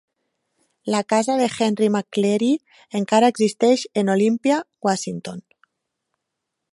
La 0.93 1.01
casa 1.13 1.35
de 1.41 1.49
Henry 1.65 1.89
McCleary 1.95 2.49
encara 3.01 3.31
existeix 3.35 3.83
en 4.03 4.11
Olympia, 4.15 4.57
Washington. 4.89 5.45